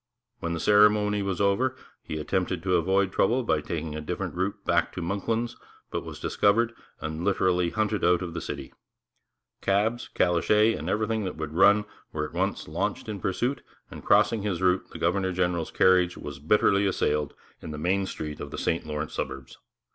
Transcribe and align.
When 0.39 0.53
the 0.53 0.59
ceremony 0.59 1.21
was 1.21 1.39
over 1.39 1.75
he 2.01 2.17
attempted 2.17 2.63
to 2.63 2.75
avoid 2.75 3.11
trouble 3.11 3.43
by 3.43 3.61
taking 3.61 3.95
a 3.95 4.01
different 4.01 4.33
route 4.33 4.65
back 4.65 4.91
to 4.93 5.01
'Monklands,' 5.03 5.55
but 5.91 6.01
he 6.01 6.07
was 6.07 6.19
discovered, 6.19 6.73
and 6.99 7.23
literally 7.23 7.69
hunted 7.69 8.03
out 8.03 8.23
of 8.23 8.33
the 8.33 8.41
city. 8.41 8.73
'Cabs, 9.61 10.09
calèches, 10.15 10.75
and 10.75 10.89
everything 10.89 11.23
that 11.25 11.35
would 11.37 11.53
run 11.53 11.85
were 12.11 12.25
at 12.25 12.33
once 12.33 12.67
launched 12.67 13.07
in 13.07 13.19
pursuit, 13.19 13.61
and 13.91 14.03
crossing 14.03 14.41
his 14.41 14.59
route, 14.59 14.89
the 14.89 14.97
governor 14.97 15.31
general's 15.31 15.69
carriage 15.69 16.17
was 16.17 16.39
bitterly 16.39 16.87
assailed 16.87 17.35
in 17.61 17.69
the 17.69 17.77
main 17.77 18.07
street 18.07 18.39
of 18.39 18.49
the 18.49 18.57
St 18.57 18.87
Lawrence 18.87 19.13
suburbs. 19.13 19.59